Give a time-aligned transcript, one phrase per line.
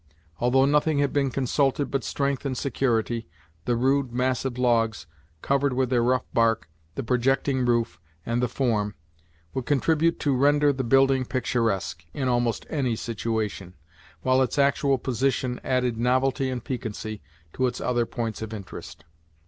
[0.39, 3.29] Although nothing had been consulted but strength and security,
[3.65, 5.05] the rude, massive logs,
[5.43, 8.95] covered with their rough bark, the projecting roof, and the form,
[9.53, 13.75] would contribute to render the building picturesque in almost any situation,
[14.23, 17.21] while its actual position added novelty and piquancy
[17.53, 19.05] to its other points of interest.